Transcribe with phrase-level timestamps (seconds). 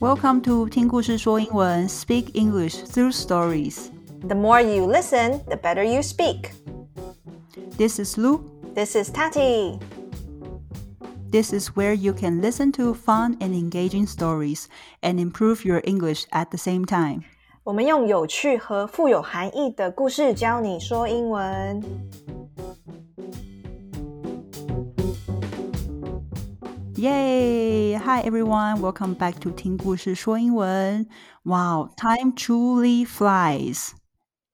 [0.00, 3.90] Welcome to 听故事说英文，Speak English through stories.
[4.26, 6.52] The more you listen, the better you speak.
[7.76, 8.40] This is Lu.
[8.74, 9.78] This is Tati.
[11.30, 14.68] This is where you can listen to fun and engaging stories
[15.02, 17.22] and improve your English at the same time.
[17.62, 21.82] 我们用有趣和富有含义的故事教你说英文。
[26.97, 27.95] Yay!
[27.95, 31.05] Hi everyone, welcome back to 听故事说英文。
[31.43, 33.89] Wow, time truly flies.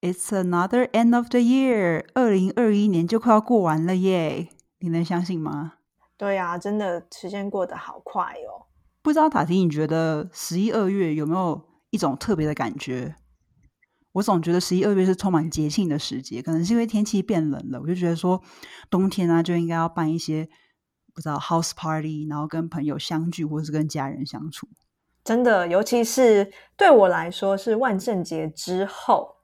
[0.01, 2.03] It's another end of the year.
[2.15, 4.49] 二零二一年就快要过完了耶，
[4.79, 5.73] 你能相信吗？
[6.17, 8.65] 对呀、真的时间过得好快哦。
[9.03, 13.13] 不知道塔提，你觉得十一二月有没有一种特别的感觉？
[14.13, 18.41] 我总觉得十一二月是充满节庆的时节，可能是因为天气变冷了，我就觉得说
[18.89, 20.49] 冬天啊就应该要办一些
[21.13, 24.67] 不知道 house party，然后跟朋友相聚，或是跟家人相处。
[25.23, 29.35] 真的，尤其是对我来说是万圣节之后，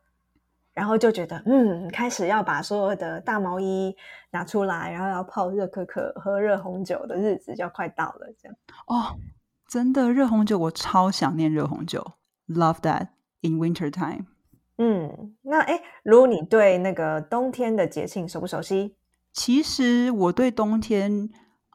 [0.73, 3.95] 然后就觉得嗯，开始要把所有的大毛衣
[4.31, 8.27] 拿出来，然后要泡热可可、喝热红酒的日子就要快到了。
[8.41, 9.19] 这样，哦，
[9.67, 12.13] 真的热红酒，我超想念热红酒
[12.47, 13.09] ，love that
[13.41, 14.25] in winter time。
[14.79, 18.95] 嗯，那哎，如果你对那个冬天的节庆熟不熟悉？
[19.33, 21.29] 其实我对冬天，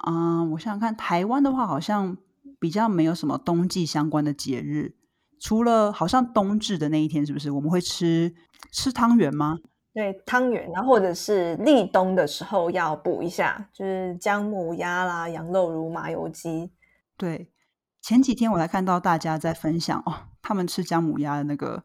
[0.06, 2.16] 嗯，我想想看，台湾的话好像
[2.58, 4.94] 比较没有什么冬季相关的节日，
[5.40, 8.34] 除了好像冬至的那一天，是不是我们会吃
[8.72, 9.58] 吃汤圆吗？
[9.94, 16.72] 对，汤圆，然后或者是立冬的时候要补一下，就是姜母鸭啦、羊肉炉、麻油鸡。
[17.16, 17.52] 对，
[18.00, 21.84] 前几天我才看到大家在分享哦，他们吃姜母鸭的那个，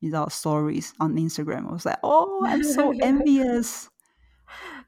[0.00, 3.86] 你知道 stories on Instagram，我说哦，I'm so envious。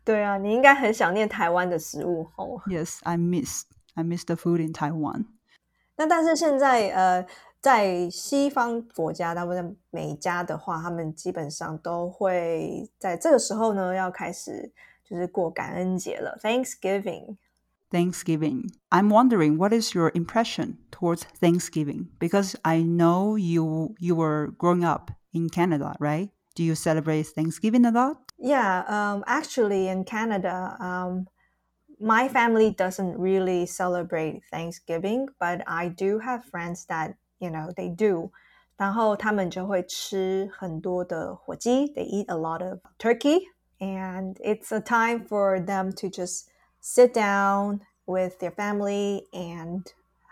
[0.04, 2.62] 对啊，你应该很想念台湾的食物吼。
[2.68, 3.64] Yes, I miss
[3.96, 5.26] I miss the food in Taiwan.
[5.98, 7.26] 那但是现在呃，
[7.62, 14.72] 在西方国家，大部分每家的话，他们基本上都会在这个时候呢，要开始
[15.04, 17.38] 就是过感恩节了，Thanksgiving。
[17.92, 18.72] Thanksgiving.
[18.90, 24.84] I'm wondering what is your impression towards Thanksgiving because I know you you were growing
[24.84, 26.30] up in Canada, right?
[26.56, 28.18] Do you celebrate Thanksgiving a lot?
[28.40, 31.28] Yeah, um, actually, in Canada, um,
[32.00, 37.90] my family doesn't really celebrate Thanksgiving, but I do have friends that you know they
[37.90, 38.32] do.
[38.78, 41.88] 然后他们就会吃很多的火鸡.
[41.94, 43.40] They eat a lot of turkey,
[43.80, 46.48] and it's a time for them to just
[46.82, 49.84] sit down with their family and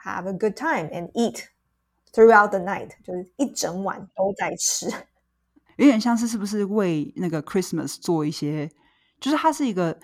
[0.04, 1.48] have a good time and eat
[2.14, 2.92] throughout the night.
[3.04, 4.88] 就是一整晚都在吃。
[5.79, 8.69] 有点像是是不是为那个 Christmas 做一些，
[9.21, 9.99] 就是它是一个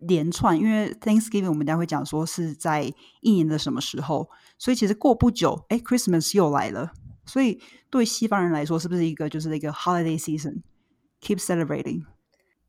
[0.00, 6.92] 连串，因为 Thanksgiving 我们等下会讲说是在一年的什么时候，所以其实过不久，哎，Christmas 又来了，
[7.24, 7.60] 所以
[7.90, 12.02] 对西方人来说，是不是一个就是一个 holiday season，keep celebrating？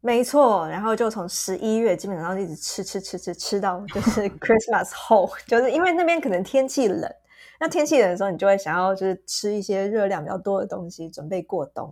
[0.01, 7.11] 没错，然后就从十一月基本上一直吃吃吃吃吃到就是 Christmas 后，就是因为那边可能天气冷，
[7.59, 11.91] 那天气冷的时候，你就会想要就是吃一些热量比较多的东西，准备过冬。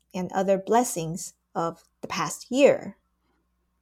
[0.13, 2.93] and other blessings of the past year.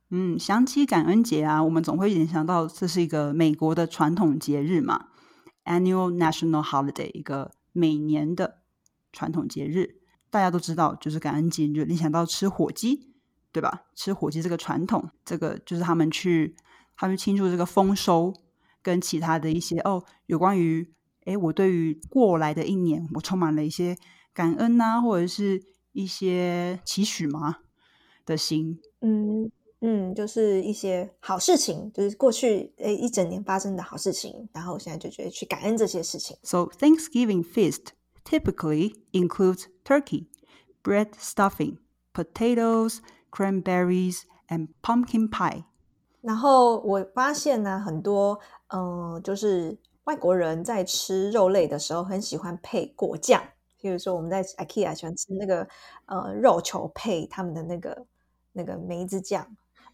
[0.10, 5.10] 嗯，想起感恩节啊，我们总会联想到这是一个美国的传统节日嘛
[5.66, 8.62] ，annual national holiday，一个每年的
[9.14, 10.00] 传统节日。
[10.32, 13.14] 大家都知道，就是感恩节，你就联想到吃火鸡，
[13.52, 13.86] 对吧？
[13.96, 16.56] 吃火鸡这个传统，这个就是他们去
[16.96, 18.34] 他们庆祝这个丰收，
[18.82, 20.94] 跟其他的一些哦，有关于
[21.26, 23.98] 诶，我对于过来的一年，我充满了一些
[24.34, 27.58] 感恩呐、或者是一些期许吗
[28.26, 28.80] 的心。
[29.02, 29.52] 嗯
[29.82, 36.38] 嗯，就是一些好事情，就是过去诶一整年发生的好事情，然后我现在就觉得去感恩这些事情。
[36.44, 37.94] So Thanksgiving feast
[38.26, 40.28] typically includes turkey,
[40.84, 41.78] bread stuffing,
[42.14, 42.98] potatoes,
[43.32, 45.64] cranberries, and pumpkin pie.
[46.22, 48.38] 然后我发现呢，很多
[48.68, 53.42] 嗯、呃就是外国人在吃肉类的时候，很喜欢配果酱。
[53.80, 55.68] 比如说我们在 IKEA 喜欢吃那个
[56.06, 58.06] 呃肉球配他们的那个
[58.52, 59.46] 那个梅子酱，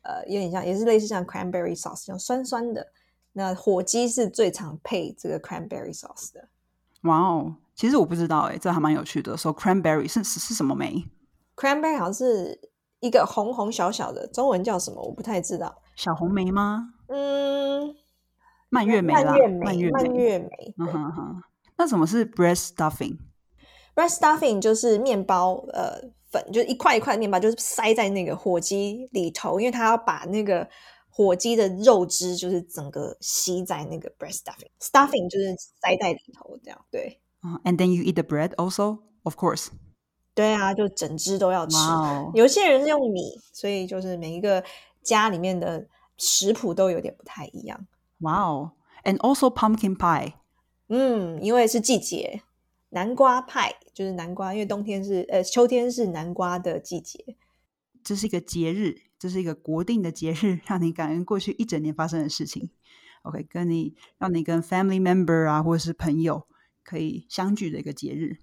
[0.01, 2.87] 呃，有点像，也是类似像 cranberry sauce 这种酸酸的。
[3.33, 6.47] 那火鸡是最常配这个 cranberry sauce 的。
[7.01, 9.35] 哇哦，其实我不知道哎，这还蛮有趣的。
[9.37, 11.05] So cranberry 是是是什么梅
[11.55, 12.59] ？cranberry 好像是
[13.01, 15.01] 一个红红小小的，中文叫什么？
[15.01, 15.81] 我不太知道。
[15.95, 16.93] 小红梅吗？
[17.07, 17.93] 嗯，
[18.69, 20.73] 蔓越莓啦蔓越莓，蔓越莓。
[20.77, 21.43] 嗯哼哼。
[21.77, 22.25] 那什么是
[23.95, 25.99] bread stuffing 就是面包呃
[26.29, 30.67] 粉，就是一块一块的面包，就是塞在那个火鸡里头，因为它要把那个。
[31.17, 37.21] 火鸡的肉汁就是整个吸在那个 bread stuffing，stuffing 就是塞在里头这样，对。
[37.39, 39.67] 啊，and then you eat the bread also, of course。
[40.33, 41.77] 对啊，就整只都要吃。
[42.33, 44.61] 有些人是用米，所以就是每一个
[45.03, 45.87] 家里面的
[46.17, 47.87] 食谱都有点不太一样。
[48.19, 48.71] Wow,
[49.05, 50.33] and also pumpkin pie。
[50.89, 52.41] 嗯，因为是季节，
[52.89, 57.35] 南瓜派就是南瓜，因为冬天是呃秋天是南瓜的季节。
[58.03, 59.01] 这是一个节日。
[59.17, 62.69] 这是一个国定的节日，让你感恩过去一整年发生的事情。
[63.23, 66.45] OK，跟你让你跟 family member 啊，或者是朋友
[66.83, 68.37] 可以相聚的一个节日。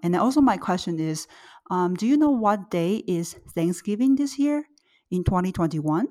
[0.00, 1.26] And also, my question is,
[1.68, 4.66] um, do you know what day is Thanksgiving this year
[5.10, 6.06] in 2021?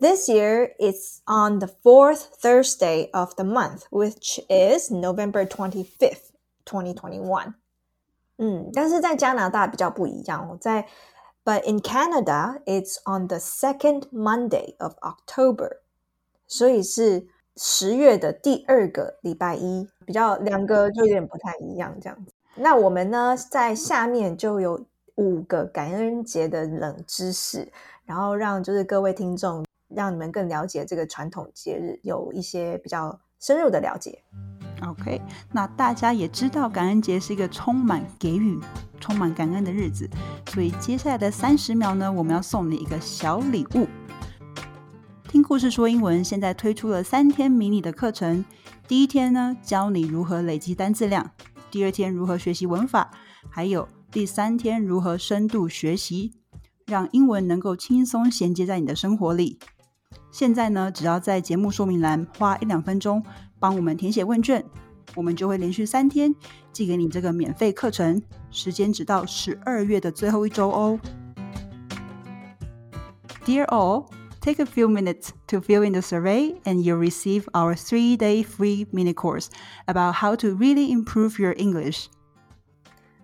[0.00, 6.31] This year, it's on the fourth Thursday of the month, which is November 25th,
[6.64, 7.54] Twenty Twenty One，
[8.38, 10.86] 嗯，但是在加拿大比较不一样，在
[11.44, 15.78] but in Canada, it's on the second Monday of October，
[16.46, 17.26] 所以是
[17.56, 22.32] 十月的第二个礼拜一，比较两个就有点不太一样这样子。
[22.54, 24.84] 那我们呢，在下面就有
[25.16, 27.70] 五个感恩节的冷知识，
[28.04, 34.22] 然后让就是各位听众，让你们更了解这个传统节日，有一些比较深入的了解。
[34.88, 35.20] OK，
[35.52, 38.58] 那大家也知道，感恩节是一个充满给予、
[39.00, 40.08] 充满感恩的日子，
[40.48, 43.86] 所以接下来的三十秒呢，我们要送你一个小礼物。
[45.28, 48.44] 听故事说英文，现在推出了三天迷你的课程。
[48.86, 51.24] 第一天呢，教你如何累积单字量；
[51.70, 53.08] 第二天如何学习文法；
[53.48, 56.32] 还有第三天如何深度学习，
[56.86, 59.58] 让英文能够轻松衔接在你的生活里。
[60.32, 63.22] 现在呢，只要在节目说明栏花一两分钟。
[63.60, 64.64] 帮我们填写问卷，
[65.14, 66.34] 我们就会连续三天
[66.72, 68.20] 寄给你这个免费课程，
[68.50, 70.98] 时间直到十二月的最后一周哦。
[73.44, 74.06] Dear all,
[74.40, 78.88] take a few minutes to fill in the survey and you'll receive our three-day free
[78.92, 79.46] mini course
[79.86, 82.06] about how to really improve your English.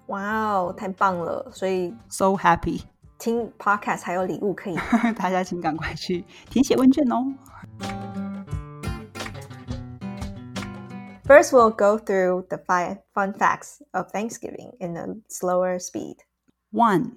[0.07, 1.51] 哇哦，太棒了！
[1.53, 2.83] 所以 so happy
[3.18, 4.76] 听 podcast 还有礼物可以，
[5.16, 7.34] 大家请赶快去填写问卷哦。
[11.26, 16.18] First, we'll go through the five fun facts of Thanksgiving in a slower speed.
[16.72, 17.14] 1.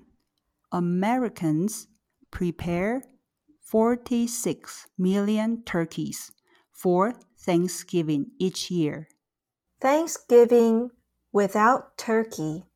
[0.71, 1.89] Americans
[2.31, 3.03] prepare
[3.65, 6.31] 46 million turkeys
[6.73, 9.09] for Thanksgiving each year.
[9.81, 10.91] Thanksgiving
[11.33, 12.67] without turkey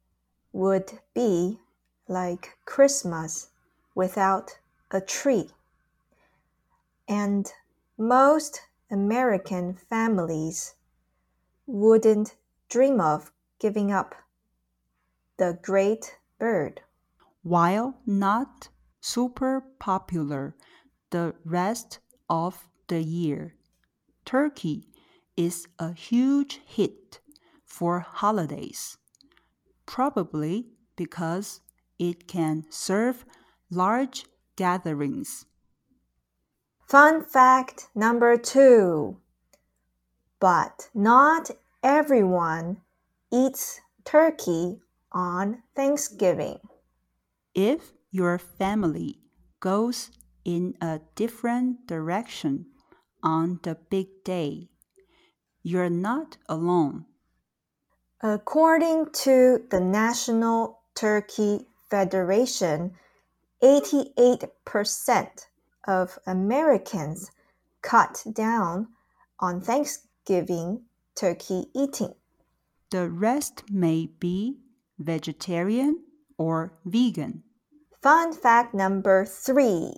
[0.52, 1.60] would be
[2.07, 3.49] like Christmas
[3.95, 4.57] without
[4.91, 5.49] a tree.
[7.07, 7.51] And
[7.97, 8.61] most
[8.91, 10.75] American families
[11.65, 12.35] wouldn't
[12.69, 14.15] dream of giving up
[15.37, 16.81] the great bird.
[17.43, 18.69] While not
[19.01, 20.55] super popular
[21.09, 21.99] the rest
[22.29, 23.55] of the year,
[24.25, 24.87] turkey
[25.37, 27.19] is a huge hit
[27.63, 28.97] for holidays,
[29.85, 31.61] probably because
[31.99, 33.25] it can serve
[33.69, 34.25] large
[34.55, 35.45] gatherings.
[36.87, 39.17] Fun fact number two
[40.39, 41.49] but not
[41.81, 42.81] everyone
[43.31, 44.79] eats turkey
[45.11, 46.59] on Thanksgiving.
[47.53, 49.19] If your family
[49.59, 50.11] goes
[50.43, 52.67] in a different direction
[53.23, 54.69] on the big day,
[55.63, 57.05] you're not alone.
[58.21, 62.91] According to the National Turkey Federation,
[63.63, 65.47] 88%
[65.87, 67.31] of Americans
[67.81, 68.89] cut down
[69.39, 70.81] on Thanksgiving
[71.15, 72.13] turkey eating.
[72.89, 74.57] The rest may be
[74.99, 76.03] vegetarian
[76.37, 77.43] or vegan.
[78.01, 79.93] Fun fact number three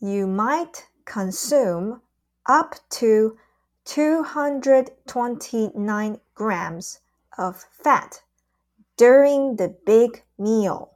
[0.00, 2.00] you might consume
[2.46, 3.38] up to
[3.84, 6.98] 229 grams
[7.38, 8.24] of fat
[8.96, 10.92] during the big meal.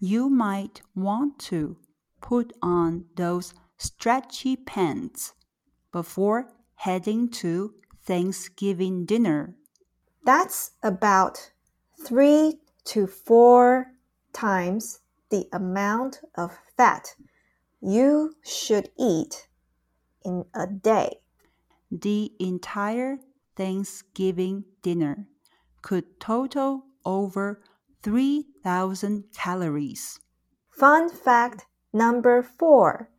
[0.00, 1.76] You might want to
[2.20, 5.34] put on those stretchy pants
[5.92, 9.54] before heading to Thanksgiving dinner.
[10.24, 11.52] That's about
[12.04, 13.92] three to four
[14.32, 17.14] times the amount of fat
[17.80, 19.48] you should eat
[20.24, 21.20] in a day.
[21.90, 23.18] the entire
[23.56, 25.26] Thanksgiving dinner
[25.82, 27.62] could total over
[28.02, 30.20] 3,000 calories.
[30.70, 33.10] Fun fact number four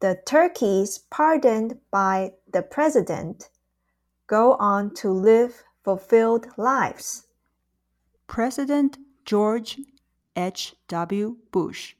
[0.00, 3.50] the turkeys pardoned by the president
[4.28, 7.26] go on to live fulfilled lives.
[8.28, 9.80] President George
[10.36, 11.38] H.W.
[11.50, 11.94] Bush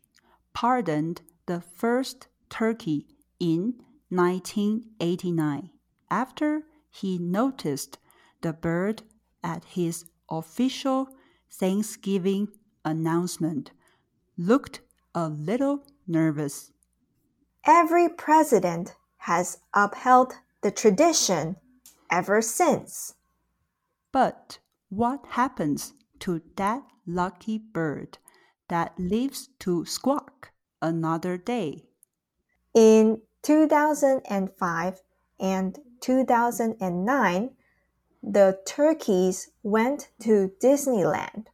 [0.53, 3.07] pardoned the first turkey
[3.41, 3.75] in
[4.11, 5.71] 1989
[6.11, 7.99] after he noticed
[8.43, 9.03] the bird
[9.43, 11.09] at his official
[11.51, 12.49] Thanksgiving
[12.85, 13.73] announcement
[14.37, 14.81] looked
[15.15, 16.73] a little nervous.
[17.65, 21.57] Every president has upheld the tradition
[22.11, 23.15] ever since.
[24.13, 28.19] But what happens to that lucky bird
[28.69, 31.85] that lives to squawk another day?
[32.75, 35.03] In 2005
[35.41, 37.51] and 2009,
[38.23, 41.47] the turkeys went to Disneyland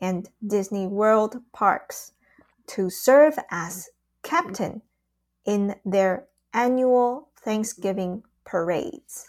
[0.00, 2.12] and Disney World parks
[2.68, 3.88] to serve as
[4.22, 4.82] captain
[5.44, 9.26] in their annual Thanksgiving parades.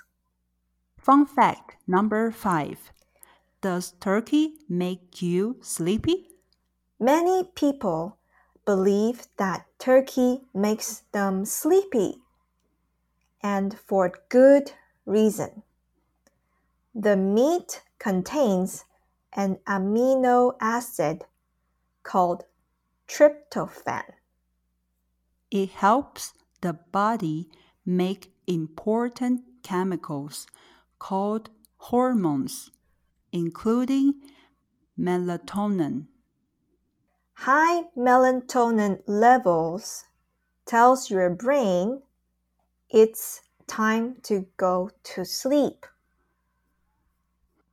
[0.97, 2.91] Fun fact number five
[3.61, 6.27] Does turkey make you sleepy?
[6.99, 8.17] Many people
[8.65, 12.21] believe that turkey makes them sleepy,
[13.41, 14.73] and for good
[15.05, 15.63] reason.
[17.01, 18.83] The meat contains
[19.31, 21.23] an amino acid
[22.03, 22.43] called
[23.07, 24.03] tryptophan.
[25.49, 27.47] It helps the body
[27.85, 30.45] make important chemicals
[30.99, 32.69] called hormones,
[33.31, 34.15] including
[34.99, 36.07] melatonin.
[37.31, 40.03] High melatonin levels
[40.65, 42.01] tells your brain
[42.89, 45.85] it's time to go to sleep.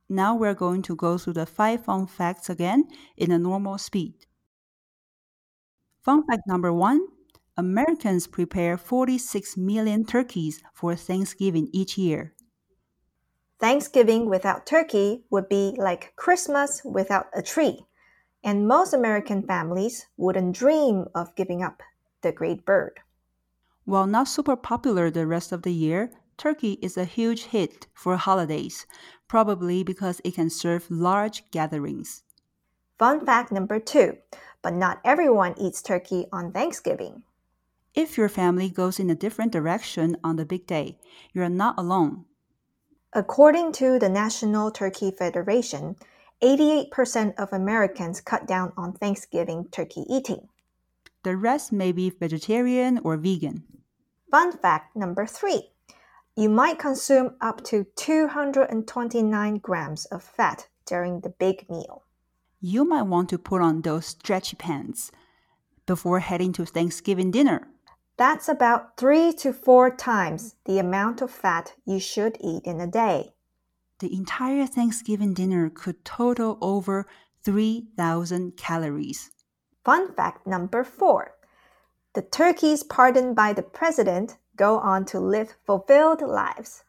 [0.09, 2.87] Now we're going to go through the five fun facts again
[3.17, 4.25] in a normal speed.
[6.01, 7.05] Fun fact number one
[7.57, 12.33] Americans prepare 46 million turkeys for Thanksgiving each year.
[13.59, 17.87] Thanksgiving without turkey would be like Christmas without a tree,
[18.43, 21.81] and most American families wouldn't dream of giving up
[22.21, 22.99] the great bird.
[23.85, 28.15] While not super popular the rest of the year, turkey is a huge hit for
[28.17, 28.85] holidays,
[29.27, 32.23] probably because it can serve large gatherings.
[32.97, 34.17] Fun fact number two
[34.61, 37.23] but not everyone eats turkey on Thanksgiving.
[37.93, 40.97] If your family goes in a different direction on the big day,
[41.33, 42.25] you are not alone.
[43.13, 45.95] According to the National Turkey Federation,
[46.43, 50.49] 88% of Americans cut down on Thanksgiving turkey eating.
[51.23, 53.63] The rest may be vegetarian or vegan.
[54.29, 55.71] Fun fact number three
[56.37, 62.03] you might consume up to 229 grams of fat during the big meal.
[62.61, 65.11] You might want to put on those stretchy pants
[65.87, 67.67] before heading to Thanksgiving dinner.
[68.17, 72.87] That's about three to four times the amount of fat you should eat in a
[72.87, 73.33] day.
[73.99, 77.07] The entire Thanksgiving dinner could total over
[77.43, 79.31] 3,000 calories.
[79.83, 81.33] Fun fact number four
[82.17, 86.83] the turkeys pardoned by the president go on to live fulfilled lives.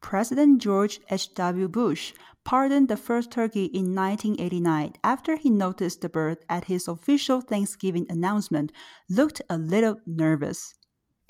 [0.00, 1.68] President George H.W.
[1.68, 2.12] Bush
[2.44, 8.06] pardoned the first turkey in 1989 after he noticed the bird at his official Thanksgiving
[8.10, 8.70] announcement
[9.08, 10.74] looked a little nervous.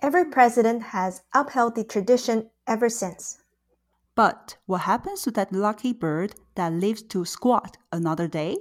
[0.03, 3.39] Every president has upheld the tradition ever since.
[4.17, 8.57] But what happens to that lucky bird that lives to squat another day?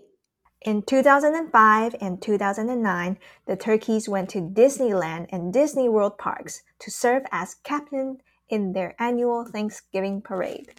[0.64, 7.24] In 2005 and 2009, the turkeys went to Disneyland and Disney World parks to serve
[7.34, 10.72] as captain in their annual Thanksgiving parade.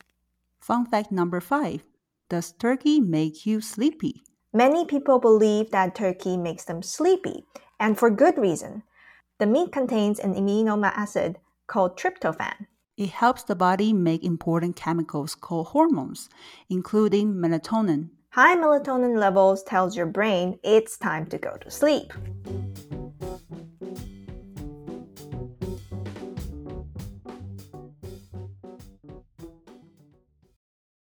[0.58, 1.82] Fun fact number five
[2.30, 4.22] Does turkey make you sleepy?
[4.54, 7.44] Many people believe that turkey makes them sleepy,
[7.78, 8.84] and for good reason.
[9.38, 11.36] The meat contains an amino acid
[11.66, 12.68] called tryptophan.
[12.96, 16.30] It helps the body make important chemicals called hormones,
[16.70, 18.10] including melatonin.
[18.34, 22.12] High melatonin levels tells your brain it's time to go to sleep.